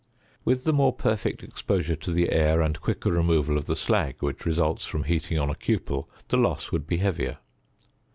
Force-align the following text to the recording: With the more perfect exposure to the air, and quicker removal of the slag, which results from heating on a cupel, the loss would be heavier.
With 0.43 0.63
the 0.63 0.73
more 0.73 0.93
perfect 0.93 1.43
exposure 1.43 1.95
to 1.95 2.11
the 2.11 2.31
air, 2.31 2.59
and 2.63 2.81
quicker 2.81 3.11
removal 3.11 3.55
of 3.55 3.65
the 3.65 3.75
slag, 3.75 4.15
which 4.19 4.47
results 4.47 4.83
from 4.87 5.03
heating 5.03 5.37
on 5.37 5.51
a 5.51 5.53
cupel, 5.53 6.07
the 6.29 6.37
loss 6.37 6.71
would 6.71 6.87
be 6.87 6.97
heavier. 6.97 7.37